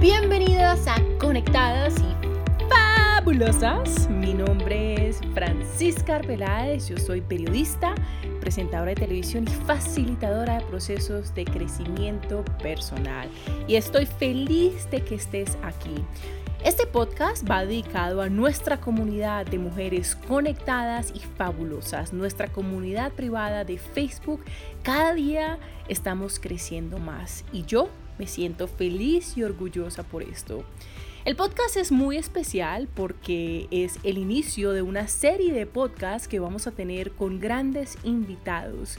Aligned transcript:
Bienvenidas 0.00 0.86
a 0.86 0.96
Conectadas 1.18 1.94
y 1.98 2.66
Fabulosas. 2.70 4.08
Mi 4.08 4.32
nombre 4.32 5.06
es 5.06 5.20
Francisca 5.34 6.16
Arbeláez, 6.16 6.88
yo 6.88 6.96
soy 6.96 7.20
periodista, 7.20 7.94
presentadora 8.40 8.92
de 8.92 8.94
televisión 8.94 9.44
y 9.46 9.50
facilitadora 9.66 10.60
de 10.60 10.64
procesos 10.64 11.34
de 11.34 11.44
crecimiento 11.44 12.42
personal. 12.62 13.28
Y 13.68 13.74
estoy 13.74 14.06
feliz 14.06 14.88
de 14.90 15.04
que 15.04 15.16
estés 15.16 15.58
aquí. 15.62 16.02
Este 16.64 16.86
podcast 16.86 17.48
va 17.48 17.66
dedicado 17.66 18.22
a 18.22 18.30
nuestra 18.30 18.80
comunidad 18.80 19.44
de 19.44 19.58
mujeres 19.58 20.14
conectadas 20.14 21.12
y 21.14 21.20
fabulosas, 21.20 22.14
nuestra 22.14 22.48
comunidad 22.48 23.12
privada 23.12 23.64
de 23.64 23.76
Facebook. 23.76 24.44
Cada 24.82 25.12
día 25.12 25.58
estamos 25.88 26.40
creciendo 26.40 26.98
más 26.98 27.44
y 27.52 27.64
yo 27.64 27.90
me 28.20 28.26
siento 28.26 28.68
feliz 28.68 29.38
y 29.38 29.44
orgullosa 29.44 30.02
por 30.02 30.22
esto. 30.22 30.62
El 31.24 31.36
podcast 31.36 31.78
es 31.78 31.90
muy 31.90 32.18
especial 32.18 32.86
porque 32.94 33.66
es 33.70 33.98
el 34.02 34.18
inicio 34.18 34.72
de 34.72 34.82
una 34.82 35.08
serie 35.08 35.54
de 35.54 35.64
podcasts 35.64 36.28
que 36.28 36.38
vamos 36.38 36.66
a 36.66 36.70
tener 36.70 37.12
con 37.12 37.40
grandes 37.40 37.96
invitados. 38.04 38.98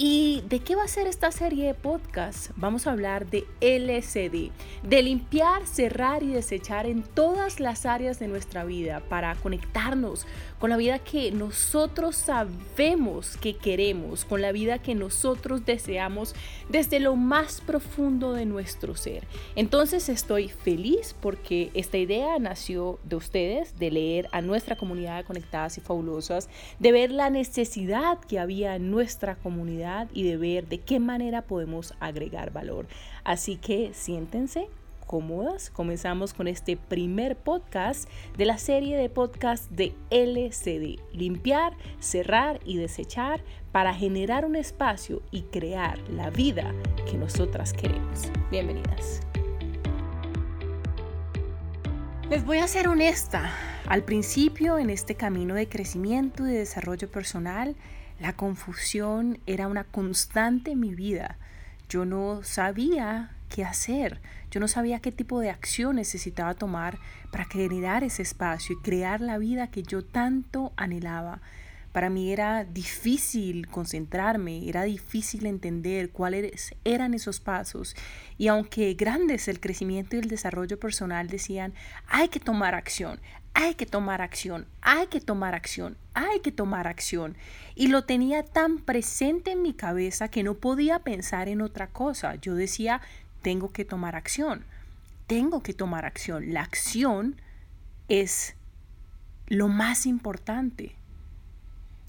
¿Y 0.00 0.44
de 0.48 0.60
qué 0.60 0.76
va 0.76 0.84
a 0.84 0.88
ser 0.88 1.08
esta 1.08 1.32
serie 1.32 1.66
de 1.66 1.74
podcast? 1.74 2.52
Vamos 2.54 2.86
a 2.86 2.92
hablar 2.92 3.26
de 3.26 3.44
LCD, 3.60 4.52
de 4.84 5.02
limpiar, 5.02 5.66
cerrar 5.66 6.22
y 6.22 6.28
desechar 6.28 6.86
en 6.86 7.02
todas 7.02 7.58
las 7.58 7.84
áreas 7.84 8.20
de 8.20 8.28
nuestra 8.28 8.62
vida 8.62 9.02
para 9.08 9.34
conectarnos 9.34 10.24
con 10.60 10.70
la 10.70 10.76
vida 10.76 11.00
que 11.00 11.32
nosotros 11.32 12.14
sabemos 12.14 13.36
que 13.38 13.56
queremos, 13.56 14.24
con 14.24 14.40
la 14.40 14.52
vida 14.52 14.78
que 14.78 14.94
nosotros 14.94 15.66
deseamos 15.66 16.36
desde 16.68 17.00
lo 17.00 17.16
más 17.16 17.60
profundo 17.60 18.34
de 18.34 18.46
nuestro 18.46 18.94
ser. 18.94 19.26
Entonces 19.56 20.08
estoy 20.08 20.48
feliz 20.48 21.16
porque 21.20 21.72
esta 21.74 21.98
idea 21.98 22.38
nació 22.38 23.00
de 23.02 23.16
ustedes, 23.16 23.76
de 23.80 23.90
leer 23.90 24.28
a 24.30 24.42
nuestra 24.42 24.76
comunidad 24.76 25.16
de 25.16 25.24
conectadas 25.24 25.76
y 25.76 25.80
fabulosas, 25.80 26.48
de 26.78 26.92
ver 26.92 27.10
la 27.10 27.30
necesidad 27.30 28.20
que 28.20 28.38
había 28.38 28.76
en 28.76 28.92
nuestra 28.92 29.34
comunidad 29.34 29.87
y 30.12 30.24
de 30.24 30.36
ver 30.36 30.68
de 30.68 30.80
qué 30.80 31.00
manera 31.00 31.42
podemos 31.42 31.94
agregar 32.00 32.52
valor. 32.52 32.86
Así 33.24 33.56
que 33.56 33.92
siéntense 33.94 34.68
cómodas. 35.06 35.70
Comenzamos 35.70 36.34
con 36.34 36.46
este 36.46 36.76
primer 36.76 37.36
podcast 37.36 38.08
de 38.36 38.44
la 38.44 38.58
serie 38.58 38.96
de 38.96 39.08
podcast 39.08 39.68
de 39.70 39.94
LCD. 40.10 41.00
Limpiar, 41.12 41.72
cerrar 41.98 42.60
y 42.64 42.76
desechar 42.76 43.42
para 43.72 43.94
generar 43.94 44.44
un 44.44 44.54
espacio 44.54 45.22
y 45.30 45.42
crear 45.42 45.98
la 46.10 46.30
vida 46.30 46.74
que 47.10 47.16
nosotras 47.16 47.72
queremos. 47.72 48.30
Bienvenidas. 48.50 49.22
Les 52.28 52.44
voy 52.44 52.58
a 52.58 52.68
ser 52.68 52.88
honesta. 52.88 53.50
Al 53.86 54.04
principio, 54.04 54.76
en 54.76 54.90
este 54.90 55.14
camino 55.14 55.54
de 55.54 55.66
crecimiento 55.66 56.46
y 56.46 56.50
de 56.50 56.58
desarrollo 56.58 57.10
personal, 57.10 57.74
la 58.20 58.32
confusión 58.32 59.38
era 59.46 59.68
una 59.68 59.84
constante 59.84 60.72
en 60.72 60.80
mi 60.80 60.94
vida. 60.94 61.36
Yo 61.88 62.04
no 62.04 62.42
sabía 62.42 63.30
qué 63.48 63.64
hacer. 63.64 64.20
Yo 64.50 64.60
no 64.60 64.68
sabía 64.68 65.00
qué 65.00 65.12
tipo 65.12 65.40
de 65.40 65.50
acción 65.50 65.96
necesitaba 65.96 66.54
tomar 66.54 66.98
para 67.30 67.44
generar 67.44 68.04
ese 68.04 68.22
espacio 68.22 68.76
y 68.76 68.82
crear 68.82 69.20
la 69.20 69.38
vida 69.38 69.68
que 69.68 69.82
yo 69.82 70.04
tanto 70.04 70.72
anhelaba. 70.76 71.40
Para 71.98 72.10
mí 72.10 72.30
era 72.30 72.62
difícil 72.62 73.66
concentrarme, 73.66 74.68
era 74.68 74.84
difícil 74.84 75.46
entender 75.46 76.12
cuáles 76.12 76.76
eran 76.84 77.12
esos 77.12 77.40
pasos. 77.40 77.96
Y 78.36 78.46
aunque 78.46 78.94
grandes 78.94 79.48
el 79.48 79.58
crecimiento 79.58 80.14
y 80.14 80.20
el 80.20 80.28
desarrollo 80.28 80.78
personal 80.78 81.26
decían, 81.26 81.74
hay 82.06 82.28
que 82.28 82.38
tomar 82.38 82.76
acción, 82.76 83.18
hay 83.52 83.74
que 83.74 83.84
tomar 83.84 84.22
acción, 84.22 84.68
hay 84.80 85.08
que 85.08 85.20
tomar 85.20 85.56
acción, 85.56 85.96
hay 86.14 86.38
que 86.38 86.52
tomar 86.52 86.86
acción. 86.86 87.36
Y 87.74 87.88
lo 87.88 88.04
tenía 88.04 88.44
tan 88.44 88.78
presente 88.78 89.50
en 89.50 89.62
mi 89.62 89.74
cabeza 89.74 90.28
que 90.28 90.44
no 90.44 90.54
podía 90.54 91.00
pensar 91.00 91.48
en 91.48 91.60
otra 91.60 91.88
cosa. 91.88 92.36
Yo 92.36 92.54
decía, 92.54 93.00
tengo 93.42 93.72
que 93.72 93.84
tomar 93.84 94.14
acción, 94.14 94.64
tengo 95.26 95.64
que 95.64 95.74
tomar 95.74 96.04
acción. 96.04 96.52
La 96.52 96.62
acción 96.62 97.40
es 98.06 98.54
lo 99.48 99.66
más 99.66 100.06
importante. 100.06 100.97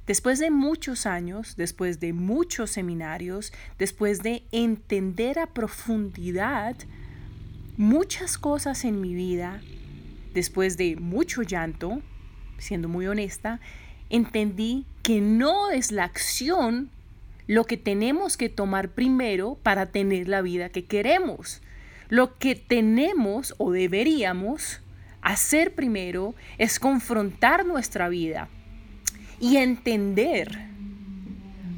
Después 0.10 0.40
de 0.40 0.50
muchos 0.50 1.06
años, 1.06 1.56
después 1.56 2.00
de 2.00 2.14
muchos 2.14 2.72
seminarios, 2.72 3.54
después 3.78 4.24
de 4.24 4.42
entender 4.52 5.38
a 5.38 5.46
profundidad 5.46 6.76
muchas 7.78 8.40
cosas 8.40 8.86
en 8.86 9.02
mi 9.02 9.14
vida, 9.14 9.62
después 10.34 10.78
de 10.78 10.96
mucho 10.96 11.44
llanto, 11.44 12.02
siendo 12.58 12.88
muy 12.88 13.06
honesta, 13.06 13.60
entendí 14.10 14.88
que 15.04 15.22
no 15.22 15.70
es 15.70 15.92
la 15.92 16.06
acción 16.06 16.90
lo 17.46 17.66
que 17.66 17.78
tenemos 17.78 18.36
que 18.36 18.50
tomar 18.50 18.90
primero 18.90 19.60
para 19.62 19.92
tener 19.92 20.28
la 20.28 20.42
vida 20.42 20.70
que 20.70 20.86
queremos. 20.86 21.62
Lo 22.08 22.36
que 22.40 22.56
tenemos 22.56 23.54
o 23.60 23.72
deberíamos 23.72 24.82
hacer 25.22 25.76
primero 25.76 26.34
es 26.58 26.80
confrontar 26.80 27.64
nuestra 27.64 28.10
vida 28.10 28.50
y 29.40 29.58
entender 29.58 30.70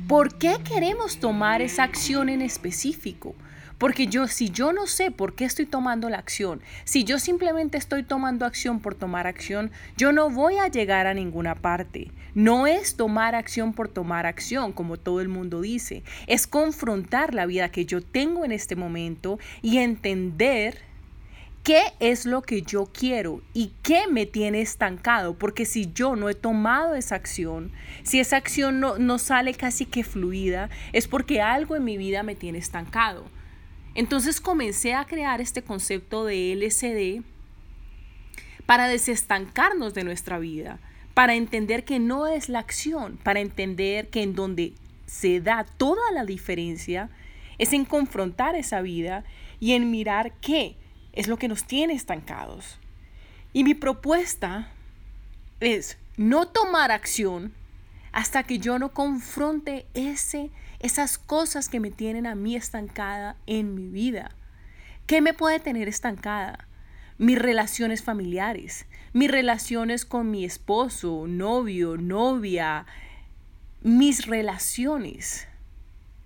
por 0.07 0.38
qué 0.38 0.57
queremos 0.63 1.19
tomar 1.19 1.61
esa 1.61 1.83
acción 1.83 2.29
en 2.29 2.41
específico. 2.41 3.35
Porque 3.77 4.05
yo, 4.05 4.27
si 4.27 4.51
yo 4.51 4.73
no 4.73 4.85
sé 4.85 5.09
por 5.09 5.33
qué 5.33 5.45
estoy 5.45 5.66
tomando 5.66 6.07
la 6.07 6.19
acción, 6.19 6.61
si 6.83 7.03
yo 7.03 7.17
simplemente 7.17 7.79
estoy 7.79 8.03
tomando 8.03 8.45
acción 8.45 8.79
por 8.79 8.94
tomar 8.94 9.25
acción, 9.25 9.72
yo 9.97 10.11
no 10.11 10.29
voy 10.29 10.57
a 10.59 10.67
llegar 10.67 11.07
a 11.07 11.16
ninguna 11.16 11.55
parte. 11.55 12.11
No 12.35 12.67
es 12.67 12.95
tomar 12.95 13.33
acción 13.33 13.73
por 13.73 13.88
tomar 13.88 14.28
acción, 14.28 14.72
como 14.72 14.97
todo 14.97 15.19
el 15.19 15.29
mundo 15.29 15.61
dice. 15.61 16.03
Es 16.28 16.45
confrontar 16.45 17.33
la 17.33 17.47
vida 17.47 17.69
que 17.69 17.88
yo 17.88 18.01
tengo 18.01 18.45
en 18.45 18.51
este 18.51 18.75
momento 18.75 19.39
y 19.63 19.79
entender 19.79 20.91
qué 21.63 21.81
es 21.99 22.25
lo 22.25 22.41
que 22.41 22.63
yo 22.63 22.88
quiero 22.88 23.41
y 23.53 23.72
qué 23.83 24.07
me 24.07 24.25
tiene 24.25 24.61
estancado, 24.61 25.38
porque 25.38 25.66
si 25.66 25.91
yo 25.94 26.16
no 26.16 26.29
he 26.29 26.33
tomado 26.33 26.95
esa 26.95 27.16
acción, 27.16 27.72
si 28.03 28.19
esa 28.19 28.38
acción 28.38 28.79
no, 28.79 28.97
no, 28.97 29.19
sale 29.19 29.53
casi 29.53 29.85
que 29.85 30.03
fluida, 30.03 30.69
es 30.94 31.07
porque 31.07 31.41
algo 31.41 31.75
en 31.75 31.83
mi 31.83 31.97
vida 31.97 32.23
me 32.23 32.35
tiene 32.35 32.57
estancado. 32.57 33.25
Entonces 33.94 34.41
comencé 34.41 34.94
a 34.94 35.05
crear 35.05 35.41
este 35.41 35.61
concepto 35.61 36.25
de 36.25 36.53
LCD 36.53 37.23
para 38.66 38.88
desestancarnos 38.88 39.93
de 39.93 40.03
nuestra 40.03 40.39
vida, 40.39 40.79
para 41.13 41.35
entender 41.35 41.83
que 41.83 41.99
no 41.99 42.28
es 42.28 42.47
la 42.47 42.59
acción, 42.59 43.17
para 43.22 43.41
entender 43.41 44.09
que 44.09 44.23
en 44.23 44.33
donde 44.33 44.73
se 45.05 45.41
da 45.41 45.66
toda 45.66 46.11
la 46.13 46.25
diferencia 46.25 47.09
es 47.57 47.73
en 47.73 47.85
confrontar 47.85 48.55
esa 48.55 48.81
vida 48.81 49.25
y 49.59 49.73
en 49.73 49.91
mirar 49.91 50.31
qué 50.39 50.78
es 51.13 51.27
lo 51.27 51.38
que 51.38 51.47
nos 51.47 51.66
tiene 51.66 51.94
estancados. 51.94 52.77
Y 53.53 53.63
mi 53.63 53.73
propuesta 53.73 54.72
es 55.59 55.97
no 56.17 56.47
tomar 56.47 56.91
acción 56.91 57.53
hasta 58.11 58.44
que 58.44 58.59
yo 58.59 58.79
no 58.79 58.94
confronte 58.94 59.85
ese 59.94 60.51
esas 60.81 61.17
cosas 61.19 61.69
que 61.69 61.79
me 61.79 61.91
tienen 61.91 62.25
a 62.25 62.35
mí 62.35 62.55
estancada 62.55 63.35
en 63.45 63.75
mi 63.75 63.88
vida. 63.88 64.31
¿Qué 65.05 65.22
me 65.22 65.33
puede 65.33 65.59
tener 65.59 65.88
estancada? 65.88 66.67
Mis 67.17 67.38
relaciones 67.38 68.03
familiares, 68.03 68.88
mis 69.13 69.29
relaciones 69.29 70.05
con 70.05 70.31
mi 70.31 70.43
esposo, 70.43 71.25
novio, 71.28 71.97
novia, 71.97 72.88
mis 73.83 74.25
relaciones 74.25 75.47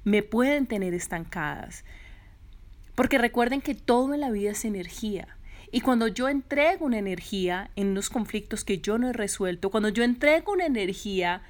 me 0.05 0.23
pueden 0.23 0.67
tener 0.67 0.93
estancadas. 0.93 1.83
Porque 2.95 3.17
recuerden 3.17 3.61
que 3.61 3.75
todo 3.75 4.13
en 4.13 4.21
la 4.21 4.31
vida 4.31 4.51
es 4.51 4.65
energía. 4.65 5.27
Y 5.71 5.81
cuando 5.81 6.07
yo 6.07 6.29
entrego 6.29 6.85
una 6.85 6.97
energía 6.97 7.69
en 7.75 7.93
los 7.93 8.09
conflictos 8.09 8.63
que 8.63 8.79
yo 8.79 8.97
no 8.97 9.09
he 9.09 9.13
resuelto, 9.13 9.69
cuando 9.69 9.89
yo 9.89 10.03
entrego 10.03 10.53
una 10.53 10.65
energía 10.65 11.41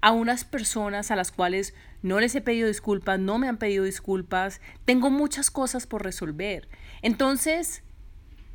a 0.00 0.12
unas 0.12 0.44
personas 0.44 1.10
a 1.10 1.16
las 1.16 1.32
cuales 1.32 1.74
no 2.02 2.20
les 2.20 2.34
he 2.34 2.40
pedido 2.40 2.68
disculpas, 2.68 3.18
no 3.18 3.38
me 3.38 3.48
han 3.48 3.58
pedido 3.58 3.84
disculpas, 3.84 4.60
tengo 4.84 5.10
muchas 5.10 5.50
cosas 5.50 5.86
por 5.86 6.04
resolver. 6.04 6.68
Entonces, 7.02 7.82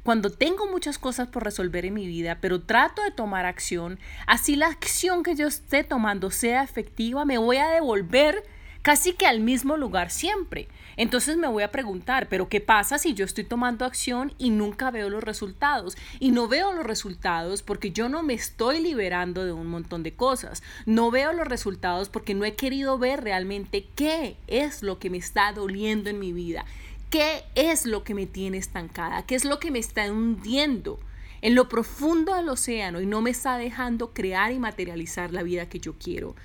cuando 0.03 0.31
tengo 0.31 0.65
muchas 0.67 0.97
cosas 0.97 1.27
por 1.27 1.43
resolver 1.43 1.85
en 1.85 1.93
mi 1.93 2.07
vida, 2.07 2.39
pero 2.41 2.63
trato 2.63 3.03
de 3.03 3.11
tomar 3.11 3.45
acción, 3.45 3.99
así 4.25 4.55
la 4.55 4.67
acción 4.67 5.23
que 5.23 5.35
yo 5.35 5.47
esté 5.47 5.83
tomando 5.83 6.31
sea 6.31 6.63
efectiva, 6.63 7.25
me 7.25 7.37
voy 7.37 7.57
a 7.57 7.69
devolver 7.69 8.43
casi 8.81 9.13
que 9.13 9.27
al 9.27 9.39
mismo 9.39 9.77
lugar 9.77 10.09
siempre. 10.09 10.67
Entonces 10.97 11.37
me 11.37 11.47
voy 11.47 11.63
a 11.63 11.71
preguntar, 11.71 12.27
pero 12.29 12.49
¿qué 12.49 12.61
pasa 12.61 12.97
si 12.97 13.13
yo 13.13 13.25
estoy 13.25 13.43
tomando 13.43 13.85
acción 13.85 14.33
y 14.37 14.49
nunca 14.49 14.91
veo 14.91 15.09
los 15.09 15.23
resultados? 15.23 15.97
Y 16.19 16.31
no 16.31 16.47
veo 16.47 16.73
los 16.73 16.85
resultados 16.85 17.61
porque 17.63 17.91
yo 17.91 18.09
no 18.09 18.23
me 18.23 18.33
estoy 18.33 18.81
liberando 18.81 19.45
de 19.45 19.51
un 19.51 19.67
montón 19.67 20.03
de 20.03 20.13
cosas. 20.13 20.63
No 20.85 21.11
veo 21.11 21.33
los 21.33 21.47
resultados 21.47 22.09
porque 22.09 22.33
no 22.33 22.45
he 22.45 22.55
querido 22.55 22.97
ver 22.97 23.23
realmente 23.23 23.87
qué 23.95 24.37
es 24.47 24.83
lo 24.83 24.99
que 24.99 25.09
me 25.09 25.17
está 25.17 25.53
doliendo 25.53 26.09
en 26.09 26.19
mi 26.19 26.33
vida. 26.33 26.65
¿Qué 27.09 27.43
es 27.55 27.85
lo 27.85 28.03
que 28.03 28.13
me 28.13 28.25
tiene 28.25 28.57
estancada? 28.57 29.25
¿Qué 29.25 29.35
es 29.35 29.43
lo 29.43 29.59
que 29.59 29.71
me 29.71 29.79
está 29.79 30.09
hundiendo 30.09 30.99
en 31.41 31.55
lo 31.55 31.67
profundo 31.67 32.35
del 32.35 32.47
océano 32.47 33.01
y 33.01 33.05
no 33.05 33.21
me 33.21 33.31
está 33.31 33.57
dejando 33.57 34.13
crear 34.13 34.51
y 34.51 34.59
materializar 34.59 35.33
la 35.33 35.43
vida 35.43 35.67
que 35.67 35.79
yo 35.79 35.95
quiero? 35.97 36.35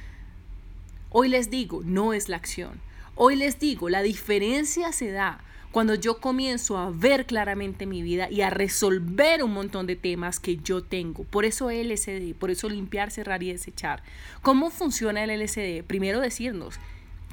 Hoy 1.11 1.29
les 1.29 1.51
digo, 1.51 1.83
no 1.85 2.13
es 2.13 2.29
la 2.29 2.37
acción. 2.37 2.81
Hoy 3.15 3.37
les 3.37 3.59
digo, 3.59 3.89
la 3.89 4.03
diferencia 4.03 4.93
se 4.93 5.11
da 5.11 5.41
cuando 5.71 5.95
yo 5.95 6.21
comienzo 6.21 6.79
a 6.79 6.91
ver 6.91 7.27
claramente 7.27 7.87
mi 7.87 8.03
vida 8.03 8.31
y 8.31 8.41
a 8.41 8.51
resolver 8.51 9.43
un 9.43 9.53
montón 9.53 9.87
de 9.87 9.95
temas 9.95 10.41
que 10.41 10.57
yo 10.57 10.83
tengo. 10.83 11.25
Por 11.25 11.45
eso 11.45 11.71
LCD, 11.71 12.35
por 12.35 12.51
eso 12.51 12.69
limpiar, 12.69 13.11
cerrar 13.11 13.43
y 13.43 13.53
desechar. 13.53 14.03
¿Cómo 14.43 14.71
funciona 14.71 15.23
el 15.23 15.31
LCD? 15.31 15.85
Primero 15.85 16.21
decirnos, 16.21 16.77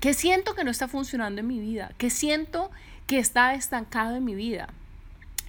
¿qué 0.02 0.14
siento 0.14 0.56
que 0.56 0.64
no 0.64 0.72
está 0.72 0.88
funcionando 0.88 1.42
en 1.42 1.48
mi 1.48 1.60
vida? 1.60 1.94
¿Qué 1.98 2.10
siento 2.10 2.70
que 3.08 3.18
está 3.20 3.54
estancado 3.54 4.16
en 4.16 4.26
mi 4.26 4.36
vida? 4.36 4.68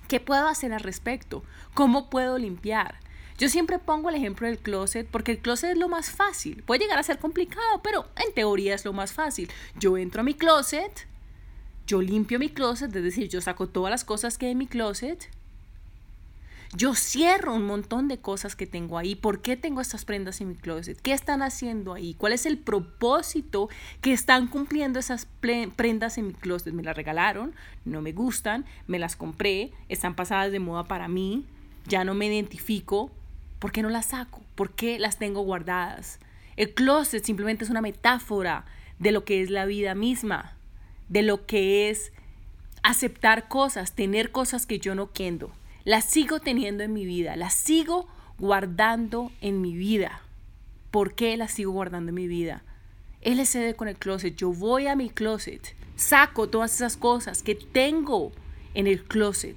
¿Qué 0.08 0.20
puedo 0.20 0.46
hacer 0.46 0.72
al 0.72 0.80
respecto? 0.80 1.42
¿Cómo 1.74 2.10
puedo 2.10 2.38
limpiar? 2.38 3.03
Yo 3.36 3.48
siempre 3.48 3.80
pongo 3.80 4.10
el 4.10 4.14
ejemplo 4.14 4.46
del 4.46 4.58
closet 4.58 5.08
porque 5.08 5.32
el 5.32 5.38
closet 5.38 5.72
es 5.72 5.78
lo 5.78 5.88
más 5.88 6.10
fácil. 6.10 6.62
Puede 6.62 6.80
llegar 6.82 6.98
a 6.98 7.02
ser 7.02 7.18
complicado, 7.18 7.82
pero 7.82 8.06
en 8.24 8.32
teoría 8.32 8.74
es 8.74 8.84
lo 8.84 8.92
más 8.92 9.12
fácil. 9.12 9.50
Yo 9.76 9.96
entro 9.96 10.20
a 10.20 10.24
mi 10.24 10.34
closet, 10.34 11.08
yo 11.86 12.00
limpio 12.00 12.38
mi 12.38 12.48
closet, 12.48 12.94
es 12.94 13.02
decir, 13.02 13.28
yo 13.28 13.40
saco 13.40 13.68
todas 13.68 13.90
las 13.90 14.04
cosas 14.04 14.38
que 14.38 14.46
hay 14.46 14.52
en 14.52 14.58
mi 14.58 14.66
closet. 14.68 15.28
Yo 16.76 16.94
cierro 16.94 17.54
un 17.54 17.66
montón 17.66 18.08
de 18.08 18.18
cosas 18.18 18.56
que 18.56 18.66
tengo 18.66 18.98
ahí. 18.98 19.14
¿Por 19.14 19.42
qué 19.42 19.56
tengo 19.56 19.80
estas 19.80 20.04
prendas 20.04 20.40
en 20.40 20.48
mi 20.48 20.54
closet? 20.56 21.00
¿Qué 21.00 21.12
están 21.12 21.42
haciendo 21.42 21.92
ahí? 21.92 22.14
¿Cuál 22.14 22.32
es 22.32 22.46
el 22.46 22.58
propósito 22.58 23.68
que 24.00 24.12
están 24.12 24.48
cumpliendo 24.48 24.98
esas 24.98 25.26
prendas 25.40 26.18
en 26.18 26.28
mi 26.28 26.34
closet? 26.34 26.72
Me 26.72 26.82
las 26.82 26.96
regalaron, 26.96 27.54
no 27.84 28.00
me 28.00 28.12
gustan, 28.12 28.64
me 28.86 28.98
las 28.98 29.14
compré, 29.14 29.72
están 29.88 30.16
pasadas 30.16 30.50
de 30.50 30.58
moda 30.58 30.84
para 30.84 31.06
mí, 31.06 31.46
ya 31.86 32.04
no 32.04 32.14
me 32.14 32.26
identifico. 32.26 33.10
¿Por 33.58 33.72
qué 33.72 33.82
no 33.82 33.88
las 33.88 34.06
saco? 34.06 34.42
¿Por 34.54 34.72
qué 34.72 34.98
las 34.98 35.18
tengo 35.18 35.40
guardadas? 35.42 36.20
El 36.56 36.74
closet 36.74 37.24
simplemente 37.24 37.64
es 37.64 37.70
una 37.70 37.80
metáfora 37.80 38.64
de 38.98 39.12
lo 39.12 39.24
que 39.24 39.42
es 39.42 39.50
la 39.50 39.64
vida 39.66 39.94
misma 39.94 40.56
de 41.08 41.22
lo 41.22 41.46
que 41.46 41.90
es 41.90 42.12
aceptar 42.82 43.48
cosas, 43.48 43.92
tener 43.92 44.30
cosas 44.30 44.66
que 44.66 44.78
yo 44.78 44.94
no 44.94 45.08
quiero. 45.08 45.50
Las 45.84 46.04
sigo 46.04 46.40
teniendo 46.40 46.82
en 46.82 46.92
mi 46.92 47.04
vida, 47.04 47.36
las 47.36 47.54
sigo 47.54 48.08
guardando 48.38 49.30
en 49.40 49.60
mi 49.60 49.74
vida. 49.74 50.22
¿Por 50.90 51.14
qué 51.14 51.36
las 51.36 51.52
sigo 51.52 51.72
guardando 51.72 52.10
en 52.10 52.14
mi 52.14 52.28
vida? 52.28 52.62
LCD 53.22 53.74
con 53.74 53.88
el 53.88 53.96
closet. 53.96 54.36
Yo 54.36 54.52
voy 54.52 54.86
a 54.86 54.96
mi 54.96 55.10
closet, 55.10 55.74
saco 55.96 56.48
todas 56.48 56.74
esas 56.74 56.96
cosas 56.96 57.42
que 57.42 57.54
tengo 57.54 58.32
en 58.74 58.86
el 58.86 59.04
closet 59.04 59.56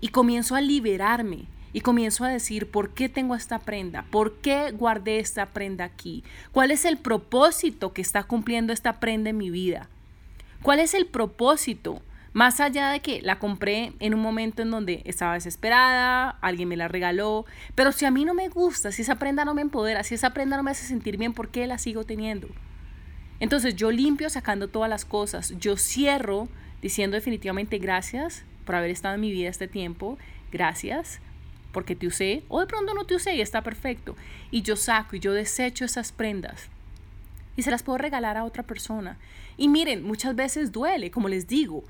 y 0.00 0.08
comienzo 0.08 0.54
a 0.54 0.60
liberarme 0.60 1.46
y 1.72 1.80
comienzo 1.80 2.24
a 2.24 2.28
decir, 2.28 2.70
¿por 2.70 2.90
qué 2.90 3.08
tengo 3.08 3.34
esta 3.34 3.58
prenda? 3.58 4.04
¿Por 4.10 4.38
qué 4.38 4.70
guardé 4.72 5.18
esta 5.18 5.46
prenda 5.46 5.84
aquí? 5.84 6.22
¿Cuál 6.52 6.70
es 6.70 6.84
el 6.84 6.98
propósito 6.98 7.92
que 7.92 8.02
está 8.02 8.24
cumpliendo 8.24 8.72
esta 8.72 9.00
prenda 9.00 9.30
en 9.30 9.38
mi 9.38 9.50
vida? 9.50 9.88
¿Cuál 10.62 10.80
es 10.80 10.94
el 10.94 11.06
propósito? 11.06 12.02
Más 12.34 12.60
allá 12.60 12.90
de 12.90 13.00
que 13.00 13.20
la 13.20 13.38
compré 13.38 13.92
en 14.00 14.14
un 14.14 14.20
momento 14.20 14.62
en 14.62 14.70
donde 14.70 15.02
estaba 15.04 15.34
desesperada, 15.34 16.30
alguien 16.40 16.68
me 16.68 16.76
la 16.76 16.88
regaló, 16.88 17.44
pero 17.74 17.92
si 17.92 18.06
a 18.06 18.10
mí 18.10 18.24
no 18.24 18.32
me 18.32 18.48
gusta, 18.48 18.90
si 18.90 19.02
esa 19.02 19.16
prenda 19.16 19.44
no 19.44 19.54
me 19.54 19.60
empodera, 19.60 20.02
si 20.02 20.14
esa 20.14 20.30
prenda 20.30 20.56
no 20.56 20.62
me 20.62 20.70
hace 20.70 20.86
sentir 20.86 21.18
bien, 21.18 21.34
¿por 21.34 21.50
qué 21.50 21.66
la 21.66 21.76
sigo 21.76 22.04
teniendo? 22.04 22.48
Entonces 23.38 23.76
yo 23.76 23.90
limpio 23.90 24.30
sacando 24.30 24.68
todas 24.68 24.88
las 24.88 25.04
cosas, 25.04 25.52
yo 25.58 25.76
cierro 25.76 26.48
diciendo 26.80 27.16
definitivamente 27.16 27.78
gracias 27.78 28.44
por 28.64 28.76
haber 28.76 28.90
estado 28.90 29.16
en 29.16 29.20
mi 29.20 29.30
vida 29.30 29.50
este 29.50 29.68
tiempo, 29.68 30.16
gracias 30.50 31.20
porque 31.72 31.96
te 31.96 32.06
usé, 32.06 32.42
o 32.48 32.60
de 32.60 32.66
pronto 32.66 32.94
no 32.94 33.04
te 33.04 33.14
usé 33.14 33.34
y 33.34 33.40
está 33.40 33.62
perfecto. 33.62 34.16
Y 34.50 34.62
yo 34.62 34.76
saco 34.76 35.16
y 35.16 35.20
yo 35.20 35.32
desecho 35.32 35.84
esas 35.84 36.12
prendas 36.12 36.68
y 37.56 37.62
se 37.62 37.70
las 37.70 37.82
puedo 37.82 37.98
regalar 37.98 38.36
a 38.36 38.44
otra 38.44 38.62
persona. 38.62 39.18
Y 39.56 39.68
miren, 39.68 40.02
muchas 40.02 40.34
veces 40.34 40.72
duele, 40.72 41.10
como 41.10 41.28
les 41.28 41.46
digo, 41.46 41.84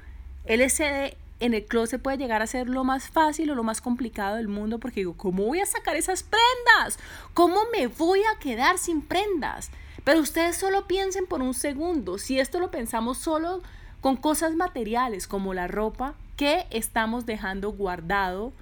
LCD 0.45 1.17
en 1.41 1.55
el 1.55 1.65
closet 1.65 2.01
puede 2.01 2.19
llegar 2.19 2.43
a 2.43 2.47
ser 2.47 2.69
lo 2.69 2.85
más 2.85 3.09
fácil 3.09 3.51
o 3.51 3.55
lo 3.55 3.65
más 3.65 3.81
complicado 3.81 4.37
del 4.37 4.49
mundo 4.49 4.79
porque 4.79 5.01
digo, 5.01 5.17
¿cómo 5.17 5.45
voy 5.45 5.61
a 5.61 5.67
sacar 5.67 5.97
esas 5.97 6.23
prendas? 6.23 6.99
¿Cómo 7.35 7.63
me 7.77 7.89
voy 7.89 8.21
a 8.21 8.39
quedar 8.39 8.79
sin 8.79 9.03
prendas? 9.03 9.71
Pero 10.05 10.21
ustedes 10.21 10.57
solo 10.57 10.87
piensen 10.87 11.27
por 11.27 11.43
un 11.43 11.55
segundo, 11.55 12.19
si 12.19 12.39
esto 12.39 12.59
lo 12.61 12.71
pensamos 12.71 13.19
solo 13.19 13.63
con 14.01 14.17
cosas 14.17 14.55
materiales 14.55 15.29
como 15.29 15.55
la 15.55 15.69
ropa, 15.69 16.15
¿qué 16.37 16.67
estamos 16.71 17.25
dejando 17.27 17.71
guardado? 17.71 18.53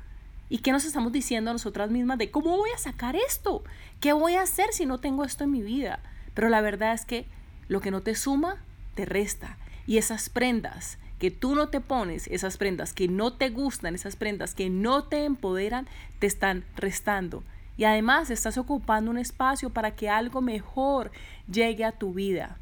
¿Y 0.51 0.59
qué 0.59 0.73
nos 0.73 0.85
estamos 0.85 1.13
diciendo 1.13 1.51
a 1.51 1.55
nosotras 1.55 1.93
mismas 1.93 2.19
de 2.19 2.33
cómo 2.33 2.57
voy 2.57 2.71
a 2.75 2.79
sacar 2.79 3.15
esto? 3.15 3.63
¿Qué 4.01 4.13
voy 4.13 4.35
a 4.35 4.43
hacer 4.43 4.73
si 4.73 4.85
no 4.85 4.99
tengo 4.99 5.25
esto 5.25 5.45
en 5.45 5.53
mi 5.53 5.63
vida? 5.63 6.01
Pero 6.35 6.49
la 6.49 6.61
verdad 6.61 6.93
es 6.93 7.07
que 7.07 7.25
lo 7.69 7.81
que 7.81 7.93
no 7.93 8.01
te 8.01 8.17
suma, 8.17 8.57
te 8.97 9.05
resta. 9.05 9.57
Y 9.87 9.99
esas 9.99 10.29
prendas 10.29 10.99
que 11.21 11.31
tú 11.31 11.55
no 11.55 11.69
te 11.69 11.81
pones, 11.81 12.27
esas 12.27 12.57
prendas 12.57 12.93
que 12.93 13.07
no 13.07 13.33
te 13.33 13.51
gustan, 13.51 13.95
esas 13.95 14.17
prendas 14.17 14.57
que 14.57 14.71
no 14.71 15.05
te 15.05 15.25
empoderan, 15.25 15.87
te 16.19 16.27
están 16.27 16.65
restando. 16.77 17.45
Y 17.77 17.85
además 17.85 18.29
estás 18.31 18.59
ocupando 18.59 19.13
un 19.13 19.19
espacio 19.19 19.71
para 19.71 19.95
que 19.95 20.11
algo 20.11 20.41
mejor 20.41 21.13
llegue 21.49 21.85
a 21.85 21.93
tu 21.93 22.13
vida. 22.13 22.59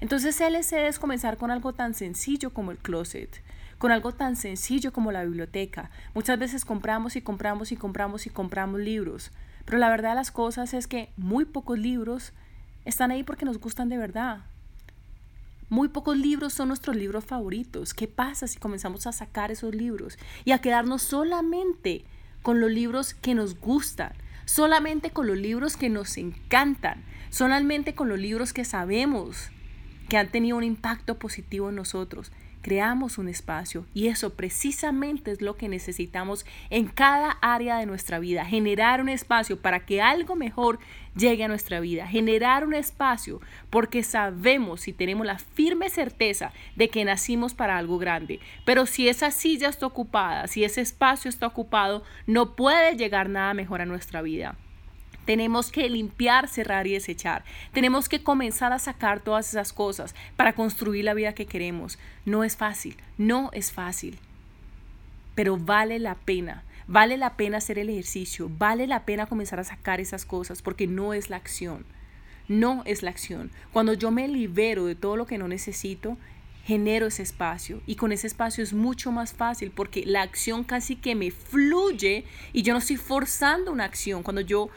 Entonces 0.00 0.40
LC 0.40 0.88
es 0.88 0.98
comenzar 0.98 1.36
con 1.38 1.50
algo 1.50 1.72
tan 1.72 1.94
sencillo 1.94 2.52
como 2.52 2.70
el 2.70 2.78
closet, 2.78 3.42
con 3.78 3.92
algo 3.92 4.12
tan 4.12 4.36
sencillo 4.36 4.92
como 4.92 5.12
la 5.12 5.24
biblioteca. 5.24 5.90
Muchas 6.14 6.38
veces 6.38 6.64
compramos 6.64 7.16
y 7.16 7.22
compramos 7.22 7.72
y 7.72 7.76
compramos 7.76 8.26
y 8.26 8.30
compramos 8.30 8.80
libros, 8.80 9.32
pero 9.64 9.78
la 9.78 9.88
verdad 9.88 10.10
de 10.10 10.16
las 10.16 10.30
cosas 10.30 10.74
es 10.74 10.86
que 10.86 11.10
muy 11.16 11.44
pocos 11.44 11.78
libros 11.78 12.32
están 12.84 13.10
ahí 13.10 13.22
porque 13.22 13.44
nos 13.44 13.58
gustan 13.58 13.88
de 13.88 13.98
verdad. 13.98 14.40
Muy 15.68 15.88
pocos 15.88 16.16
libros 16.16 16.52
son 16.52 16.68
nuestros 16.68 16.94
libros 16.94 17.24
favoritos. 17.24 17.92
¿Qué 17.92 18.06
pasa 18.06 18.46
si 18.46 18.58
comenzamos 18.58 19.06
a 19.08 19.12
sacar 19.12 19.50
esos 19.50 19.74
libros 19.74 20.16
y 20.44 20.52
a 20.52 20.60
quedarnos 20.60 21.02
solamente 21.02 22.04
con 22.42 22.60
los 22.60 22.70
libros 22.70 23.14
que 23.14 23.34
nos 23.34 23.58
gustan, 23.58 24.12
solamente 24.44 25.10
con 25.10 25.26
los 25.26 25.36
libros 25.36 25.76
que 25.76 25.88
nos 25.88 26.16
encantan, 26.18 27.02
solamente 27.30 27.96
con 27.96 28.08
los 28.08 28.20
libros 28.20 28.52
que 28.52 28.64
sabemos 28.64 29.50
que 30.08 30.16
han 30.16 30.30
tenido 30.30 30.56
un 30.56 30.64
impacto 30.64 31.18
positivo 31.18 31.68
en 31.70 31.76
nosotros? 31.76 32.32
creamos 32.66 33.16
un 33.18 33.28
espacio 33.28 33.86
y 33.94 34.08
eso 34.08 34.34
precisamente 34.34 35.30
es 35.30 35.40
lo 35.40 35.56
que 35.56 35.68
necesitamos 35.68 36.44
en 36.68 36.88
cada 36.88 37.38
área 37.40 37.78
de 37.78 37.86
nuestra 37.86 38.18
vida, 38.18 38.44
generar 38.44 39.00
un 39.00 39.08
espacio 39.08 39.62
para 39.62 39.86
que 39.86 40.02
algo 40.02 40.34
mejor 40.34 40.80
llegue 41.14 41.44
a 41.44 41.48
nuestra 41.48 41.78
vida, 41.78 42.08
generar 42.08 42.66
un 42.66 42.74
espacio 42.74 43.40
porque 43.70 44.02
sabemos 44.02 44.88
y 44.88 44.92
tenemos 44.92 45.24
la 45.24 45.38
firme 45.38 45.90
certeza 45.90 46.50
de 46.74 46.88
que 46.88 47.04
nacimos 47.04 47.54
para 47.54 47.78
algo 47.78 47.98
grande, 47.98 48.40
pero 48.64 48.86
si 48.86 49.08
esa 49.08 49.30
silla 49.30 49.68
está 49.68 49.86
ocupada, 49.86 50.48
si 50.48 50.64
ese 50.64 50.80
espacio 50.80 51.28
está 51.28 51.46
ocupado, 51.46 52.02
no 52.26 52.56
puede 52.56 52.96
llegar 52.96 53.28
nada 53.28 53.54
mejor 53.54 53.80
a 53.80 53.86
nuestra 53.86 54.22
vida. 54.22 54.56
Tenemos 55.26 55.70
que 55.70 55.90
limpiar, 55.90 56.48
cerrar 56.48 56.86
y 56.86 56.92
desechar. 56.92 57.44
Tenemos 57.72 58.08
que 58.08 58.22
comenzar 58.22 58.72
a 58.72 58.78
sacar 58.78 59.20
todas 59.20 59.48
esas 59.50 59.72
cosas 59.72 60.14
para 60.36 60.54
construir 60.54 61.04
la 61.04 61.14
vida 61.14 61.34
que 61.34 61.46
queremos. 61.46 61.98
No 62.24 62.44
es 62.44 62.56
fácil, 62.56 62.96
no 63.18 63.50
es 63.52 63.72
fácil, 63.72 64.18
pero 65.34 65.58
vale 65.58 65.98
la 65.98 66.14
pena. 66.14 66.62
Vale 66.88 67.16
la 67.16 67.36
pena 67.36 67.58
hacer 67.58 67.80
el 67.80 67.90
ejercicio, 67.90 68.48
vale 68.58 68.86
la 68.86 69.04
pena 69.04 69.26
comenzar 69.26 69.58
a 69.58 69.64
sacar 69.64 70.00
esas 70.00 70.24
cosas 70.24 70.62
porque 70.62 70.86
no 70.86 71.12
es 71.14 71.30
la 71.30 71.36
acción. 71.36 71.84
No 72.46 72.82
es 72.84 73.02
la 73.02 73.10
acción. 73.10 73.50
Cuando 73.72 73.92
yo 73.92 74.12
me 74.12 74.28
libero 74.28 74.86
de 74.86 74.94
todo 74.94 75.16
lo 75.16 75.26
que 75.26 75.36
no 75.36 75.48
necesito, 75.48 76.16
genero 76.66 77.06
ese 77.06 77.22
espacio 77.22 77.80
y 77.86 77.94
con 77.94 78.10
ese 78.10 78.26
espacio 78.26 78.64
es 78.64 78.72
mucho 78.72 79.12
más 79.12 79.32
fácil 79.34 79.70
porque 79.70 80.04
la 80.04 80.22
acción 80.22 80.64
casi 80.64 80.96
que 80.96 81.14
me 81.14 81.30
fluye 81.30 82.24
y 82.52 82.62
yo 82.62 82.72
no 82.72 82.80
estoy 82.80 82.96
forzando 82.96 83.70
una 83.70 83.84
acción. 83.84 84.24
Cuando 84.24 84.40
yo, 84.40 84.68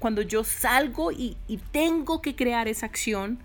cuando 0.00 0.22
yo 0.22 0.42
salgo 0.42 1.12
y, 1.12 1.36
tengo 1.70 2.22
que 2.22 2.34
crear 2.34 2.66
esa 2.66 2.86
acción, 2.86 3.38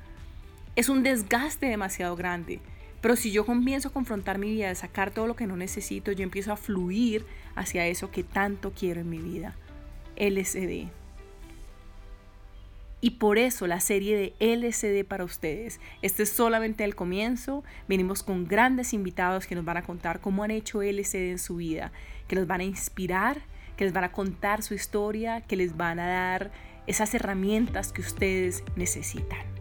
es 0.75 0.89
un 0.89 1.03
desgaste 1.03 1.67
demasiado 1.67 2.15
grande. 2.15 2.61
Pero 2.99 3.15
si 3.15 3.31
yo 3.31 3.45
comienzo 3.45 3.89
a 3.89 3.93
confrontar 3.93 4.39
mi 4.39 4.49
vida, 4.49 4.71
a 4.71 4.75
sacar 4.75 5.11
todo 5.11 5.27
lo 5.27 5.35
que 5.35 5.45
no 5.45 5.55
necesito, 5.55 6.11
yo 6.11 6.23
empiezo 6.23 6.51
a 6.51 6.57
fluir 6.57 7.27
hacia 7.53 7.85
eso 7.85 8.09
que 8.09 8.23
tanto 8.23 8.71
quiero 8.71 9.01
en 9.01 9.09
mi 9.11 9.19
vida. 9.19 9.55
LSD. 10.17 11.02
Y 13.03 13.09
por 13.09 13.37
eso 13.37 13.67
la 13.67 13.81
serie 13.81 14.15
de 14.15 14.33
LCD 14.39 15.05
para 15.05 15.25
ustedes. 15.25 15.81
Este 16.01 16.23
es 16.23 16.29
solamente 16.29 16.85
el 16.85 16.95
comienzo. 16.95 17.65
Venimos 17.89 18.23
con 18.23 18.47
grandes 18.47 18.93
invitados 18.93 19.45
que 19.45 19.55
nos 19.55 19.65
van 19.65 19.75
a 19.75 19.81
contar 19.81 20.21
cómo 20.21 20.45
han 20.45 20.51
hecho 20.51 20.81
LCD 20.81 21.31
en 21.31 21.37
su 21.37 21.57
vida, 21.57 21.91
que 22.29 22.37
los 22.37 22.47
van 22.47 22.61
a 22.61 22.63
inspirar, 22.63 23.41
que 23.75 23.83
les 23.83 23.91
van 23.91 24.05
a 24.05 24.13
contar 24.13 24.63
su 24.63 24.73
historia, 24.73 25.41
que 25.41 25.57
les 25.57 25.75
van 25.75 25.99
a 25.99 26.07
dar 26.07 26.51
esas 26.87 27.13
herramientas 27.13 27.91
que 27.91 27.99
ustedes 27.99 28.63
necesitan. 28.77 29.53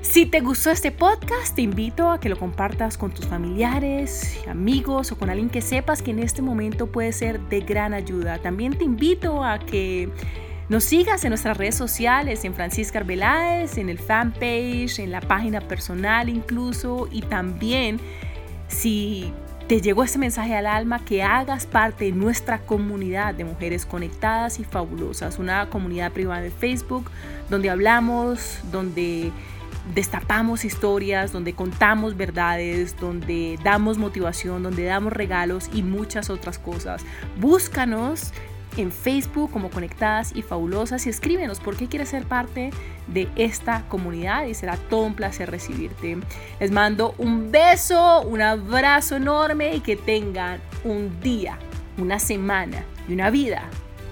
Si 0.00 0.26
te 0.26 0.40
gustó 0.40 0.72
este 0.72 0.90
podcast, 0.90 1.54
te 1.54 1.62
invito 1.62 2.10
a 2.10 2.18
que 2.18 2.28
lo 2.28 2.40
compartas 2.40 2.98
con 2.98 3.12
tus 3.12 3.28
familiares, 3.28 4.36
amigos 4.48 5.12
o 5.12 5.16
con 5.16 5.30
alguien 5.30 5.48
que 5.48 5.62
sepas 5.62 6.02
que 6.02 6.10
en 6.10 6.18
este 6.18 6.42
momento 6.42 6.88
puede 6.88 7.12
ser 7.12 7.38
de 7.38 7.60
gran 7.60 7.94
ayuda. 7.94 8.38
También 8.38 8.76
te 8.76 8.82
invito 8.82 9.44
a 9.44 9.60
que 9.60 10.10
nos 10.68 10.84
sigas 10.84 11.24
en 11.24 11.30
nuestras 11.30 11.56
redes 11.56 11.74
sociales, 11.74 12.44
en 12.44 12.54
Francisca 12.54 12.98
Arbeláez, 12.98 13.78
en 13.78 13.88
el 13.88 13.98
fanpage, 13.98 14.98
en 14.98 15.10
la 15.10 15.20
página 15.20 15.60
personal 15.60 16.28
incluso, 16.28 17.08
y 17.10 17.22
también 17.22 17.98
si 18.68 19.32
te 19.66 19.80
llegó 19.80 20.02
este 20.02 20.18
mensaje 20.18 20.54
al 20.56 20.66
alma, 20.66 21.04
que 21.04 21.22
hagas 21.22 21.66
parte 21.66 22.06
de 22.06 22.12
nuestra 22.12 22.58
comunidad 22.60 23.34
de 23.34 23.44
mujeres 23.44 23.86
conectadas 23.86 24.60
y 24.60 24.64
fabulosas, 24.64 25.38
una 25.38 25.68
comunidad 25.70 26.12
privada 26.12 26.40
de 26.42 26.50
Facebook 26.50 27.10
donde 27.50 27.70
hablamos, 27.70 28.60
donde 28.70 29.30
destapamos 29.94 30.64
historias, 30.64 31.32
donde 31.32 31.54
contamos 31.54 32.16
verdades, 32.16 32.96
donde 32.98 33.58
damos 33.62 33.98
motivación, 33.98 34.62
donde 34.62 34.84
damos 34.84 35.12
regalos 35.12 35.70
y 35.72 35.82
muchas 35.82 36.30
otras 36.30 36.58
cosas. 36.58 37.02
Búscanos 37.38 38.32
en 38.78 38.92
Facebook 38.92 39.50
como 39.50 39.70
Conectadas 39.70 40.34
y 40.34 40.42
Fabulosas 40.42 41.06
y 41.06 41.10
escríbenos 41.10 41.60
por 41.60 41.76
qué 41.76 41.88
quieres 41.88 42.10
ser 42.10 42.24
parte 42.24 42.70
de 43.06 43.28
esta 43.36 43.84
comunidad 43.88 44.46
y 44.46 44.54
será 44.54 44.76
todo 44.76 45.02
un 45.02 45.14
placer 45.14 45.50
recibirte. 45.50 46.18
Les 46.60 46.70
mando 46.70 47.14
un 47.18 47.50
beso, 47.50 48.22
un 48.22 48.40
abrazo 48.40 49.16
enorme 49.16 49.74
y 49.74 49.80
que 49.80 49.96
tengan 49.96 50.60
un 50.84 51.20
día, 51.20 51.58
una 51.96 52.18
semana 52.18 52.84
y 53.08 53.12
una 53.12 53.30
vida 53.30 53.64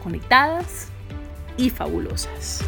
conectadas 0.02 0.88
y 1.56 1.70
fabulosas. 1.70 2.64